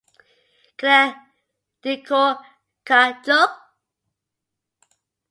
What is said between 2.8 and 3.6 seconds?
cha chua.